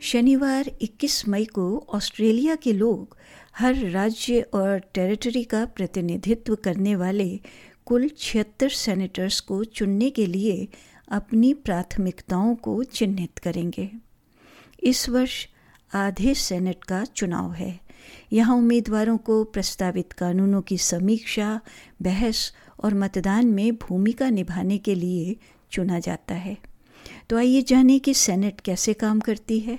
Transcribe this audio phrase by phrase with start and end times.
[0.00, 3.16] शनिवार 21 मई को ऑस्ट्रेलिया के लोग
[3.58, 7.40] हर राज्य और टेरिटरी का प्रतिनिधित्व करने वाले
[7.86, 10.68] कुल छिहत्तर सेनेटर्स को चुनने के लिए
[11.08, 13.90] अपनी प्राथमिकताओं को चिन्हित करेंगे।
[14.82, 15.46] इस वर्ष
[15.94, 17.80] आधे सेनेट का चुनाव है।
[18.32, 21.60] यहाँ उम्मीदवारों को प्रस्तावित कानूनों की समीक्षा,
[22.02, 25.36] बहस और मतदान में भूमिका निभाने के लिए
[25.70, 26.75] चुना जाता है।
[27.30, 29.78] तो आइए जानें कि सेनेट कैसे काम करती है।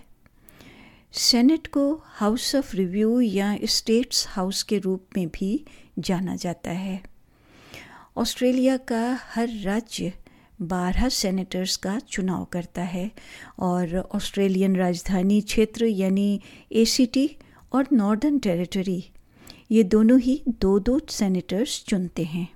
[1.13, 5.66] सेनेट को हाउस ऑफ़ रिव्यू या स्टेट्स हाउस के रूप में भी
[6.00, 7.02] जाना जाता है।
[8.17, 10.13] ऑस्ट्रेलिया का हर राज्य
[10.62, 13.09] बारह सेनेटर्स का चुनाव करता है
[13.59, 16.41] और ऑस्ट्रेलियन राजधानी क्षेत्र यानी
[16.72, 17.30] एसीटी
[17.73, 19.03] और नॉर्दर्न टेरिटरी,
[19.72, 22.48] ये दोनों ही दो दो सेनेटर्स चुनते हैं।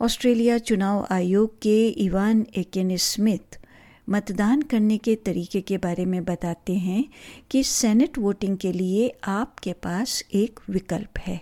[0.00, 3.58] ऑस्ट्रेलिया चुनाव आयोग के इवान एकेन स्मिथ
[4.08, 7.04] मतदान करने के तरीके के बारे में बताते हैं
[7.50, 11.40] कि सेनेट वोटिंग के लिए आपके पास एक विकल्प है।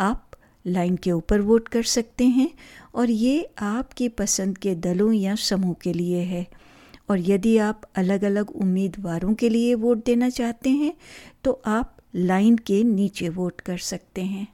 [0.00, 0.30] आप
[0.66, 2.50] लाइन के ऊपर वोट कर सकते हैं
[2.94, 6.46] और ये आपकी पसंद के दलों या समूह के लिए है।
[7.10, 10.92] और यदि आप अलग अलग उम्मीदवारों के लिए वोट देना चाहते हैं
[11.44, 14.46] तो आप लाइन के नीचे वोट कर सकते हैं।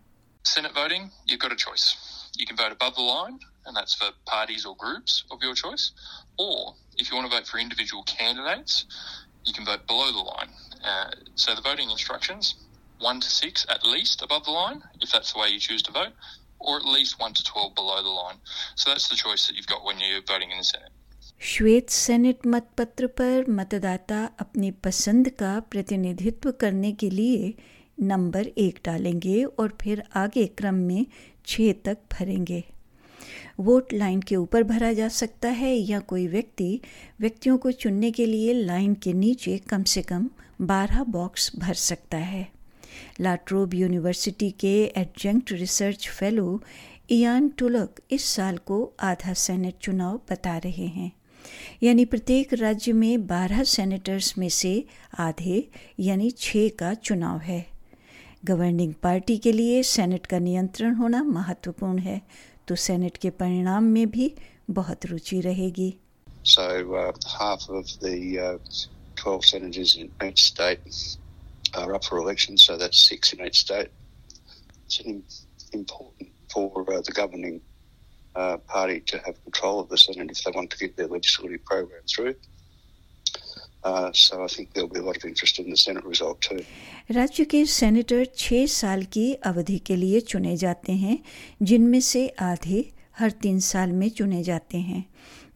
[0.44, 1.84] Senate voting, you've got a choice.
[2.38, 5.92] You can vote above the line, and that's for parties or groups of your choice.
[6.38, 8.86] Or if you want to vote for individual candidates,
[9.45, 10.50] you can vote below the line.
[10.84, 12.56] Uh, so the voting instructions
[13.00, 15.92] 1 to 6 at least above the line, if that's the way you choose to
[15.92, 16.14] vote,
[16.59, 18.38] or at least 1 to 12 below the line.
[18.75, 20.92] So that's the choice that you've got when you're voting in the Senate.
[21.42, 27.53] श्वेत Senate मतपत्र पर मतदाता अपनी पसंद का प्रतिनिधित्व करने के लिए
[28.11, 31.06] नंबर एक डालेंगे और फिर आगे क्रम में
[31.48, 32.64] छः तक भरेंगे
[33.61, 36.81] वोट लाइन के ऊपर भरा जा सकता है या कोई व्यक्ति
[37.21, 42.19] व्यक्तियों को चुनने के लिए लाइन के नीचे कम से कम बारह बॉक्स भर सकता
[42.19, 42.48] है।
[43.20, 46.63] लाट्रोब यूनिवर्सिटी के adjunct research fellow
[47.11, 51.13] Ian Tulloch इस साल को आधा सेनेट चुनाव बता रहे हैं।
[51.83, 54.85] यानी प्रत्येक राज्य में बारह सेनेटर्स में से
[55.19, 55.69] आधे,
[56.01, 57.67] यानी छः का चुनाव है।
[58.45, 62.23] गवर्निंग पार्टी के लिए सेनेट का नियंत्रण होना महत्वपूर्ण है।
[62.70, 64.33] तो सेनेट के परिणाम में भी
[64.70, 65.93] बहुत रुचि रहेगी
[66.43, 68.58] So uh, half of the uh,
[69.16, 70.80] 12 senators in each state
[71.73, 73.89] are up for election, so that's six in each state.
[74.86, 74.99] It's
[75.73, 77.61] important for uh, the governing
[78.36, 81.66] uh, party to have control of the Senate if they want to get their legislative
[81.66, 82.36] program through.
[83.85, 86.61] Uh, so I think there'll be a lot of interest in the Senate result too.
[87.11, 91.18] राज्य के senator छः साल की अवधि के लिए चुने जाते हैं
[91.63, 92.85] जिनमें से आधे
[93.18, 95.05] हर तीन साल में चुने जाते हैं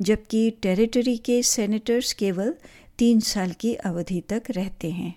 [0.02, 2.54] जबकि टेरिटरी के सेनेटर्स केवल
[2.98, 5.14] तीन साल की अवधि तक रहते हैं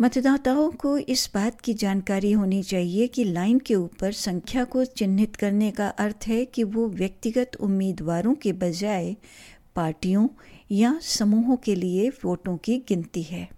[0.00, 5.36] मतदाताओं को इस बात की जानकारी होनी चाहिए कि लाइन के ऊपर संख्या को चिन्हित
[5.36, 9.14] करने का अर्थ है कि वो व्यक्तिगत उम्मीदवारों के बजाय
[9.76, 10.26] पार्टियों
[10.70, 13.48] या समूहों के लिए वोटों की गिनती है।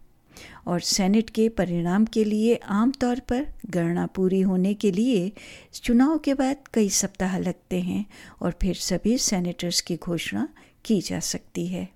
[0.67, 5.33] और सेनेट के परिणाम के लिए आमतौर पर गणना पूरी होने के लिए
[5.75, 8.07] चुनाव के बाद कई सप्ताह लगते हैं
[8.43, 10.49] और फिर सभी सेनेटर्स की घोषणा
[10.85, 11.89] की जा सकती है।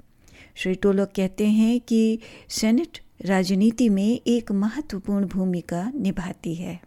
[0.54, 2.18] श्री टोलक कहते हैं कि
[2.48, 6.80] सेनेट राजनीति में एक महत्वपूर्ण भूमिका निभाती है।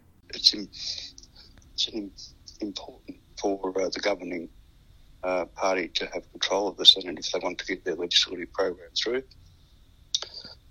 [5.23, 8.51] uh, party to have control of the Senate if they want to get their legislative
[8.53, 9.23] program through.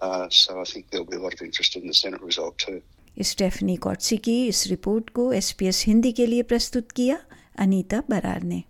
[0.00, 2.80] Uh, so I think there'll be a lot of interest in the Senate result too.
[3.22, 7.18] Stephanie कॉट्सी की इस report को SPS Hindi के लिए प्रस्तुत किया
[7.58, 8.62] अनीता बरार ने